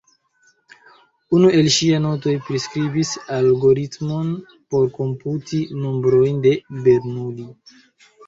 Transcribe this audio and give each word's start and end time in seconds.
Unu 1.39 1.49
el 1.57 1.67
ŝiaj 1.73 1.97
notoj 2.05 2.31
priskribis 2.47 3.11
algoritmon 3.35 4.33
por 4.73 4.89
komputi 4.97 5.59
nombrojn 5.83 6.43
de 6.47 6.57
Bernoulli. 6.89 7.47